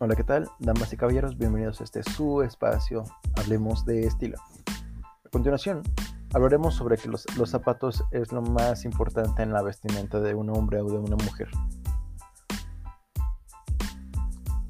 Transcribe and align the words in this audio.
Hola, 0.00 0.14
¿qué 0.14 0.22
tal? 0.22 0.48
Damas 0.60 0.92
y 0.92 0.96
caballeros, 0.96 1.36
bienvenidos 1.36 1.80
a 1.80 1.84
este 1.84 2.04
su 2.04 2.42
espacio, 2.42 3.02
hablemos 3.34 3.84
de 3.84 4.06
estilo. 4.06 4.38
A 5.26 5.28
continuación, 5.28 5.82
hablaremos 6.32 6.76
sobre 6.76 6.96
que 6.96 7.08
los, 7.08 7.26
los, 7.36 7.50
zapatos 7.50 8.04
es 8.12 8.30
lo 8.30 8.40
más 8.40 8.84
importante 8.84 9.42
en 9.42 9.52
la 9.52 9.60
vestimenta 9.60 10.20
de 10.20 10.36
un 10.36 10.50
hombre 10.50 10.80
o 10.82 10.88
de 10.88 10.98
una 10.98 11.16
mujer. 11.16 11.48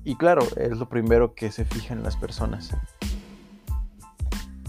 Y 0.02 0.16
claro, 0.16 0.40
es 0.56 0.78
lo 0.78 0.88
primero 0.88 1.34
que 1.34 1.52
se 1.52 1.66
fija 1.66 1.92
en 1.92 2.02
las 2.02 2.16
personas. 2.16 2.74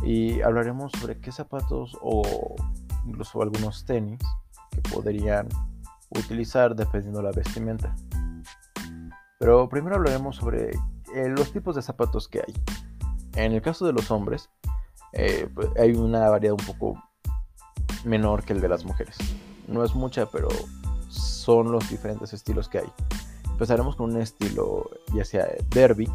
Y 0.04 0.42
hablaremos 0.42 0.92
sobre 0.92 1.22
qué 1.22 1.32
zapatos 1.32 1.98
o 2.02 2.58
incluso 3.06 3.42
algunos 3.42 3.86
tenis 3.86 4.20
que 4.72 4.82
podrían 4.82 5.48
utilizar 6.10 6.76
dependiendo 6.76 7.20
de 7.20 7.26
la 7.28 7.32
vestimenta. 7.32 7.96
Pero 9.40 9.70
primero 9.70 9.96
hablaremos 9.96 10.36
sobre 10.36 10.72
eh, 11.16 11.30
los 11.30 11.54
tipos 11.54 11.74
de 11.76 11.82
zapatos 11.82 12.28
que 12.28 12.40
hay. 12.40 12.54
En 13.36 13.54
el 13.54 13.62
caso 13.62 13.86
de 13.86 13.94
los 13.94 14.12
hombres, 14.12 14.50
eh, 15.14 15.50
pues, 15.56 15.70
hay 15.80 15.94
una 15.94 16.30
variedad 16.30 16.58
un 16.60 16.66
poco 16.66 17.02
menor 18.04 18.44
que 18.44 18.52
el 18.52 18.60
de 18.60 18.68
las 18.68 18.84
mujeres. 18.84 19.16
No 19.68 19.84
es 19.86 19.96
mucha, 19.96 20.26
pero 20.26 20.50
son 21.08 21.72
los 21.72 21.90
diferentes 21.90 22.34
estilos 22.34 22.68
que 22.68 22.80
hay. 22.80 22.92
Empezaremos 23.50 23.96
con 23.96 24.12
un 24.12 24.22
estilo 24.22 24.90
ya 25.14 25.24
sea 25.24 25.48
derby, 25.70 26.12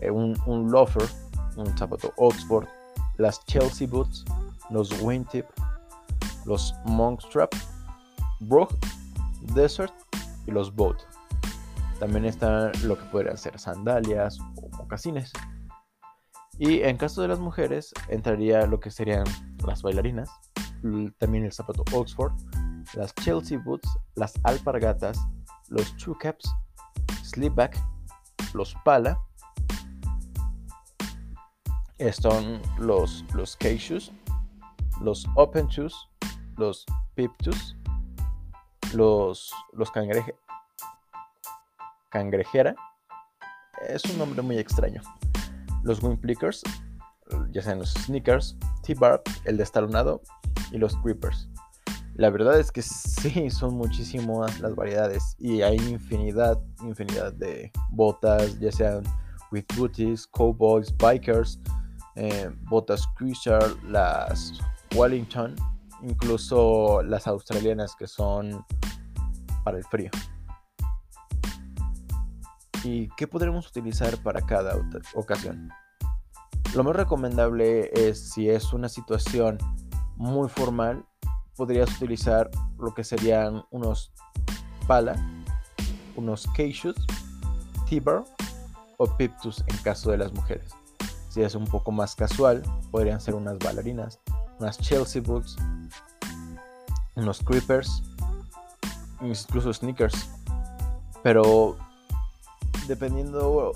eh, 0.00 0.10
un, 0.10 0.36
loafer, 0.70 1.08
un 1.56 1.76
zapato 1.76 2.12
Oxford, 2.18 2.68
las 3.16 3.44
Chelsea 3.46 3.88
boots, 3.88 4.24
los 4.70 5.02
wingtip, 5.02 5.46
los 6.44 6.72
monkstrap, 6.84 7.52
brook, 8.38 8.72
desert 9.54 9.92
y 10.46 10.52
los 10.52 10.72
boat. 10.72 10.98
También 11.98 12.24
está 12.24 12.72
lo 12.84 12.98
que 12.98 13.04
podrían 13.06 13.38
ser 13.38 13.58
sandalias 13.58 14.38
o 14.40 14.68
mocasines. 14.76 15.32
Y 16.58 16.80
en 16.80 16.96
caso 16.96 17.22
de 17.22 17.28
las 17.28 17.38
mujeres, 17.38 17.92
entraría 18.08 18.66
lo 18.66 18.80
que 18.80 18.90
serían 18.90 19.24
las 19.66 19.82
bailarinas, 19.82 20.30
también 21.18 21.44
el 21.44 21.52
zapato 21.52 21.84
Oxford, 21.92 22.32
las 22.94 23.14
Chelsea 23.16 23.58
boots, 23.58 23.88
las 24.14 24.34
alpargatas, 24.44 25.18
los 25.68 25.96
two 25.96 26.16
caps, 26.18 26.50
slipback, 27.22 27.76
los 28.54 28.74
pala, 28.84 29.20
están 31.98 32.60
los, 32.78 33.24
los 33.34 33.56
K-shoes, 33.56 34.12
los 35.00 35.26
open 35.34 35.66
shoes, 35.66 35.94
los 36.56 36.84
pip 37.14 37.32
shoes, 37.42 37.76
los, 38.94 39.52
los 39.72 39.90
cangrejera. 42.10 42.74
Es 43.88 44.04
un 44.04 44.18
nombre 44.18 44.42
muy 44.42 44.58
extraño. 44.58 45.02
Los 45.82 46.02
Windflickers, 46.02 46.62
ya 47.50 47.62
sean 47.62 47.78
los 47.78 47.92
Sneakers, 47.92 48.56
T-Bar, 48.82 49.22
el 49.44 49.56
destalonado 49.56 50.22
y 50.72 50.78
los 50.78 50.96
Creepers. 50.98 51.48
La 52.14 52.30
verdad 52.30 52.58
es 52.58 52.72
que 52.72 52.82
sí, 52.82 53.50
son 53.50 53.76
muchísimas 53.76 54.58
las 54.60 54.74
variedades 54.74 55.36
y 55.38 55.62
hay 55.62 55.76
infinidad, 55.76 56.58
infinidad 56.80 57.32
de 57.34 57.70
botas, 57.90 58.58
ya 58.58 58.72
sean 58.72 59.02
with 59.52 59.64
booties, 59.76 60.26
cowboys, 60.26 60.96
bikers, 60.96 61.60
eh, 62.14 62.50
botas 62.62 63.06
cruiser, 63.16 63.62
las 63.84 64.58
Wellington, 64.94 65.54
incluso 66.02 67.02
las 67.02 67.26
australianas 67.26 67.94
que 67.94 68.06
son 68.06 68.64
para 69.62 69.76
el 69.76 69.84
frío. 69.84 70.10
¿Y 72.86 73.08
qué 73.16 73.26
podremos 73.26 73.66
utilizar 73.66 74.16
para 74.18 74.40
cada 74.42 74.78
ocasión? 75.14 75.70
Lo 76.72 76.84
más 76.84 76.94
recomendable 76.94 77.90
es 77.92 78.30
si 78.30 78.48
es 78.48 78.72
una 78.72 78.88
situación 78.88 79.58
muy 80.14 80.48
formal, 80.48 81.04
podrías 81.56 81.90
utilizar 81.96 82.48
lo 82.78 82.94
que 82.94 83.02
serían 83.02 83.64
unos 83.72 84.12
pala, 84.86 85.16
unos 86.14 86.46
keishus, 86.54 86.94
tiber 87.88 88.22
o 88.98 89.06
piptus 89.16 89.64
en 89.66 89.76
caso 89.78 90.12
de 90.12 90.18
las 90.18 90.32
mujeres. 90.32 90.70
Si 91.28 91.42
es 91.42 91.56
un 91.56 91.64
poco 91.64 91.90
más 91.90 92.14
casual, 92.14 92.62
podrían 92.92 93.20
ser 93.20 93.34
unas 93.34 93.58
bailarinas, 93.58 94.20
unas 94.60 94.78
Chelsea 94.78 95.20
boots, 95.20 95.56
unos 97.16 97.40
creepers, 97.40 98.04
incluso 99.20 99.72
sneakers. 99.72 100.30
Pero 101.24 101.76
dependiendo 102.86 103.72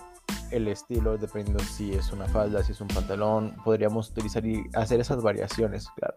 el 0.50 0.68
estilo, 0.68 1.16
dependiendo 1.16 1.62
si 1.64 1.92
es 1.92 2.12
una 2.12 2.26
falda, 2.26 2.62
si 2.62 2.72
es 2.72 2.80
un 2.80 2.88
pantalón, 2.88 3.56
podríamos 3.64 4.10
utilizar 4.10 4.44
y 4.44 4.64
hacer 4.74 5.00
esas 5.00 5.22
variaciones, 5.22 5.88
claro. 5.96 6.16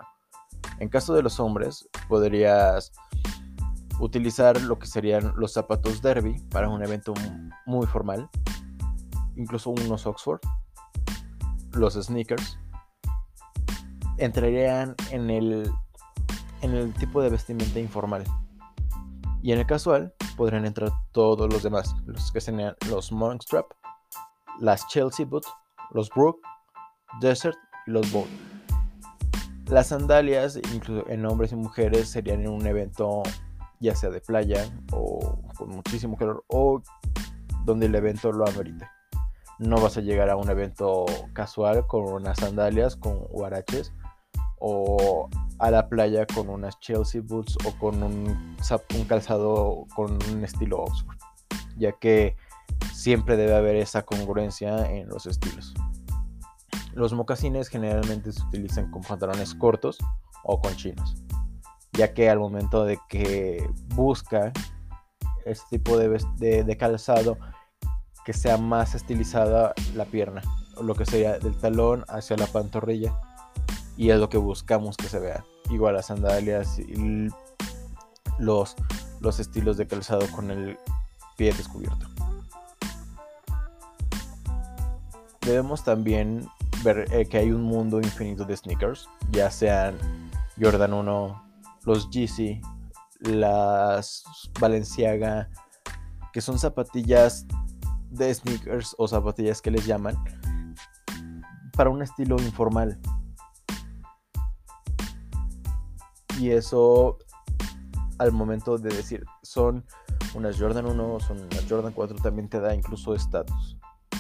En 0.80 0.90
caso 0.90 1.14
de 1.14 1.22
los 1.22 1.40
hombres, 1.40 1.88
podrías 2.08 2.92
utilizar 4.00 4.60
lo 4.62 4.80
que 4.80 4.88
serían 4.88 5.34
los 5.36 5.54
zapatos 5.54 6.02
derby 6.02 6.40
para 6.50 6.70
un 6.70 6.84
evento 6.84 7.14
muy 7.66 7.86
formal, 7.86 8.30
incluso 9.36 9.70
unos 9.70 10.06
Oxford, 10.06 10.40
los 11.74 11.94
sneakers, 11.94 12.58
entrarían 14.18 14.96
en 15.12 15.30
el, 15.30 15.72
en 16.62 16.74
el 16.74 16.94
tipo 16.94 17.22
de 17.22 17.30
vestimenta 17.30 17.80
informal. 17.80 18.24
Y 19.42 19.52
en 19.52 19.60
el 19.60 19.66
casual, 19.66 20.14
podrían 20.34 20.66
entrar 20.66 20.92
todos 21.12 21.52
los 21.52 21.64
demás, 21.64 21.96
los 22.06 22.32
que 22.32 22.42
serían 22.42 22.76
los 22.90 23.12
Monkstrap, 23.12 23.66
las 24.60 24.88
Chelsea 24.88 25.26
Boot, 25.26 25.46
los 25.92 26.10
Brook, 26.10 26.40
Desert 27.22 27.58
y 27.88 27.92
los 27.92 28.12
Boat. 28.12 28.28
Las 29.68 29.88
sandalias, 29.88 30.58
incluso 30.74 31.08
en 31.10 31.26
hombres 31.26 31.52
y 31.52 31.56
mujeres, 31.56 32.10
serían 32.10 32.42
en 32.42 32.50
un 32.50 32.68
evento 32.68 33.24
ya 33.80 33.96
sea 33.96 34.10
de 34.10 34.22
playa 34.22 34.70
o 34.92 35.38
con 35.58 35.70
muchísimo 35.70 36.16
calor 36.18 36.44
o 36.48 36.82
donde 37.66 37.88
el 37.88 37.96
evento 37.96 38.32
lo 38.32 38.48
amerite. 38.48 38.88
No 39.60 39.80
vas 39.80 39.98
a 39.98 40.02
llegar 40.02 40.30
a 40.30 40.38
un 40.38 40.50
evento 40.50 41.06
casual 41.34 41.86
con 41.86 42.04
unas 42.04 42.40
sandalias, 42.40 42.96
con 42.96 43.26
huaraches 43.30 43.94
o 44.60 45.30
a 45.64 45.72
la 45.72 45.88
playa 45.88 46.26
con 46.26 46.50
unas 46.50 46.78
Chelsea 46.82 47.22
boots 47.24 47.56
o 47.66 47.72
con 47.80 48.04
un, 48.04 48.58
calzado 49.08 49.86
con 49.96 50.20
un 50.30 50.44
estilo 50.44 50.80
Oxford, 50.84 51.16
ya 51.78 51.94
que 51.94 52.36
siempre 52.94 53.38
debe 53.38 53.56
haber 53.56 53.78
esa 53.78 54.04
congruencia 54.04 54.92
en 54.92 55.08
los 55.08 55.26
estilos. 55.26 55.74
Los 56.94 57.14
mocasines 57.14 57.70
generalmente 57.70 58.34
se 58.34 58.44
utilizan 58.44 58.92
con 58.92 59.04
pantalones 59.04 59.56
cortos 59.56 60.00
o 60.44 60.60
con 60.60 60.76
chinos, 60.76 61.16
ya 61.94 62.14
que 62.14 62.30
al 62.30 62.40
momento 62.40 62.84
de 62.84 63.00
que 63.08 63.66
busca 63.96 64.52
este 65.46 65.78
tipo 65.78 65.98
de, 65.98 66.64
de 66.66 66.78
calzado 66.78 67.38
que 68.26 68.34
sea 68.34 68.58
más 68.58 68.96
estilizada 68.96 69.74
la 69.96 70.04
pierna, 70.04 70.42
lo 70.82 70.94
que 70.94 71.06
sería 71.06 71.40
del 71.40 71.58
talón 71.58 72.04
hacia 72.10 72.36
la 72.36 72.48
pantorrilla 72.48 73.18
y 73.96 74.10
es 74.10 74.20
lo 74.20 74.28
que 74.28 74.38
buscamos 74.38 74.98
que 74.98 75.08
se 75.08 75.20
vea. 75.20 75.46
Igual 75.70 75.96
las 75.96 76.08
sandalias 76.08 76.80
y 76.80 77.30
los, 78.40 78.76
los 79.22 79.40
estilos 79.40 79.78
de 79.78 79.88
calzado 79.88 80.28
con 80.28 80.52
el 80.52 80.78
pie 81.38 81.54
descubierto. 81.54 82.08
Debemos 85.42 85.84
también 85.84 86.48
ver 86.84 87.06
eh, 87.12 87.26
que 87.26 87.38
hay 87.38 87.52
un 87.52 87.64
mundo 87.64 88.00
infinito 88.00 88.46
de 88.46 88.56
sneakers, 88.56 89.10
ya 89.32 89.50
sean 89.52 89.98
Jordan 90.60 90.94
1, 90.94 91.44
los 91.86 92.10
Yeezy, 92.10 92.62
las 93.22 94.24
Balenciaga, 94.60 95.50
que 96.32 96.42
son 96.42 96.60
zapatillas 96.60 97.46
de 98.10 98.34
sneakers 98.34 98.96
o 98.98 99.08
zapatillas 99.08 99.62
que 99.62 99.72
les 99.72 99.86
llaman 99.86 100.16
para 101.76 101.90
un 101.90 102.02
estilo 102.02 102.38
informal, 102.40 103.00
Y 106.44 106.52
eso 106.52 107.20
al 108.18 108.34
momento 108.34 108.78
de 108.78 108.94
decir 108.94 109.24
son 109.44 109.86
unas 110.36 110.60
Jordan 110.60 110.86
1, 110.88 111.20
son 111.22 111.38
unas 111.40 111.66
Jordan 111.70 111.94
4 111.94 112.18
también 112.18 112.50
te 112.50 112.60
da 112.60 112.76
incluso 112.76 113.16
estatus, 113.16 113.78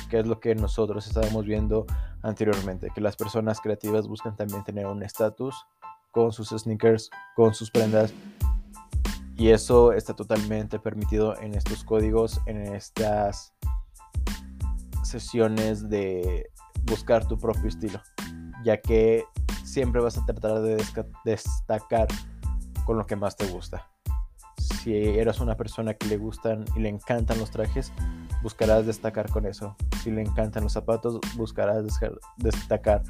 que 0.10 0.20
es 0.20 0.26
lo 0.26 0.40
que 0.40 0.56
nosotros 0.56 1.06
estábamos 1.06 1.46
viendo 1.46 1.86
anteriormente, 2.22 2.88
que 2.96 3.02
las 3.02 3.18
personas 3.18 3.60
creativas 3.60 4.08
buscan 4.08 4.38
también 4.38 4.64
tener 4.64 4.86
un 4.86 5.04
estatus 5.04 5.54
con 6.12 6.32
sus 6.32 6.52
sneakers, 6.52 7.10
con 7.36 7.54
sus 7.54 7.70
prendas. 7.70 8.14
Y 9.36 9.50
eso 9.50 9.92
está 9.92 10.14
totalmente 10.14 10.80
permitido 10.80 11.38
en 11.42 11.56
estos 11.56 11.84
códigos, 11.84 12.40
en 12.46 12.74
estas 12.74 13.54
sesiones 15.04 15.90
de 15.90 16.50
buscar 16.86 17.28
tu 17.28 17.38
propio 17.38 17.68
estilo, 17.68 18.02
ya 18.64 18.80
que 18.80 19.26
siempre 19.74 20.02
vas 20.02 20.20
a 20.20 20.26
tratar 20.26 20.62
de 20.62 20.78
destacar 21.26 22.08
con 22.86 22.98
lo 22.98 23.08
que 23.08 23.16
más 23.16 23.36
te 23.36 23.48
gusta. 23.48 23.90
Si 24.58 24.94
eres 24.94 25.40
una 25.40 25.58
persona 25.58 25.96
que 25.96 26.08
le 26.08 26.18
gustan 26.18 26.64
y 26.76 26.80
le 26.80 26.90
encantan 26.90 27.40
los 27.40 27.50
trajes, 27.50 27.92
buscarás 28.44 28.86
destacar 28.86 29.32
con 29.32 29.48
eso. 29.48 29.76
Si 30.04 30.12
le 30.12 30.22
encantan 30.22 30.64
los 30.64 30.74
zapatos, 30.74 31.20
buscarás 31.36 31.84
destacar 32.38 33.02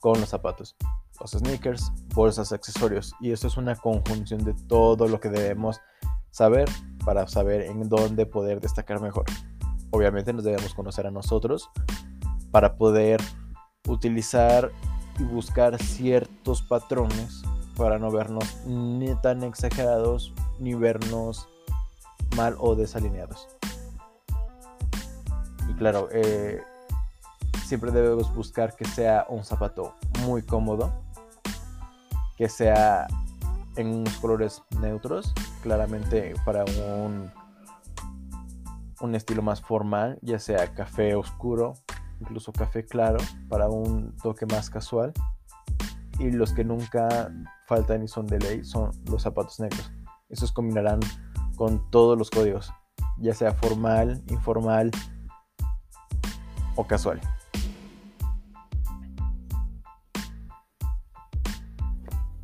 con 0.00 0.20
los 0.20 0.28
zapatos. 0.28 0.76
Los 1.20 1.30
sneakers, 1.30 1.90
bolsas, 2.14 2.52
accesorios. 2.52 3.14
Y 3.20 3.32
eso 3.32 3.46
es 3.46 3.56
una 3.56 3.74
conjunción 3.74 4.44
de 4.44 4.52
todo 4.68 5.08
lo 5.08 5.20
que 5.20 5.30
debemos 5.30 5.80
saber 6.30 6.68
para 7.04 7.26
saber 7.28 7.62
en 7.62 7.88
dónde 7.88 8.26
poder 8.26 8.60
destacar 8.60 9.00
mejor. 9.00 9.24
Obviamente 9.90 10.34
nos 10.34 10.44
debemos 10.44 10.74
conocer 10.74 11.06
a 11.06 11.10
nosotros 11.10 11.70
para 12.50 12.76
poder 12.76 13.22
utilizar 13.86 14.70
y 15.18 15.24
buscar 15.24 15.80
ciertos 15.82 16.62
patrones 16.62 17.42
para 17.76 17.98
no 17.98 18.10
vernos 18.10 18.44
ni 18.66 19.14
tan 19.16 19.42
exagerados 19.42 20.32
ni 20.58 20.74
vernos 20.74 21.48
mal 22.36 22.56
o 22.58 22.74
desalineados. 22.74 23.48
Y 25.68 25.74
claro, 25.74 26.08
eh, 26.12 26.62
siempre 27.64 27.90
debemos 27.90 28.32
buscar 28.34 28.76
que 28.76 28.84
sea 28.84 29.26
un 29.28 29.44
zapato 29.44 29.94
muy 30.24 30.42
cómodo, 30.42 30.92
que 32.36 32.48
sea 32.48 33.06
en 33.76 33.88
unos 33.88 34.16
colores 34.18 34.62
neutros, 34.80 35.32
claramente 35.62 36.34
para 36.44 36.64
un, 36.64 37.30
un 39.00 39.14
estilo 39.14 39.42
más 39.42 39.60
formal, 39.60 40.18
ya 40.22 40.38
sea 40.38 40.72
café 40.74 41.14
oscuro, 41.14 41.74
incluso 42.20 42.52
café 42.52 42.84
claro, 42.84 43.18
para 43.48 43.68
un 43.68 44.16
toque 44.22 44.46
más 44.46 44.70
casual. 44.70 45.12
Y 46.18 46.30
los 46.30 46.52
que 46.52 46.64
nunca 46.64 47.32
faltan 47.66 48.04
y 48.04 48.08
son 48.08 48.26
de 48.26 48.38
ley 48.38 48.64
son 48.64 48.90
los 49.10 49.22
zapatos 49.22 49.58
negros. 49.60 49.92
Esos 50.28 50.52
combinarán 50.52 51.00
con 51.56 51.90
todos 51.90 52.16
los 52.16 52.30
códigos, 52.30 52.72
ya 53.18 53.34
sea 53.34 53.52
formal, 53.52 54.22
informal 54.28 54.90
o 56.76 56.86
casual. 56.86 57.20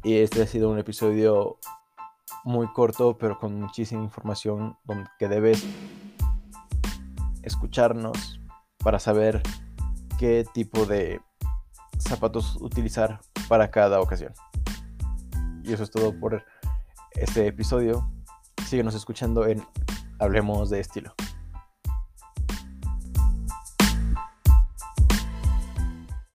Y 0.02 0.16
este 0.16 0.42
ha 0.42 0.46
sido 0.46 0.70
un 0.70 0.78
episodio 0.78 1.58
muy 2.44 2.66
corto, 2.68 3.18
pero 3.18 3.38
con 3.38 3.60
muchísima 3.60 4.02
información 4.02 4.76
que 5.18 5.28
debes 5.28 5.64
escucharnos 7.42 8.39
para 8.82 8.98
saber 8.98 9.42
qué 10.18 10.44
tipo 10.52 10.86
de 10.86 11.20
zapatos 11.98 12.56
utilizar 12.60 13.20
para 13.48 13.70
cada 13.70 14.00
ocasión. 14.00 14.32
Y 15.62 15.72
eso 15.72 15.84
es 15.84 15.90
todo 15.90 16.18
por 16.18 16.44
este 17.12 17.46
episodio. 17.46 18.10
Síguenos 18.66 18.94
escuchando 18.94 19.46
en 19.46 19.62
Hablemos 20.18 20.70
de 20.70 20.80
Estilo. 20.80 21.14